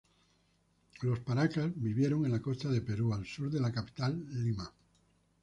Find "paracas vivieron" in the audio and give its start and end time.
1.19-2.25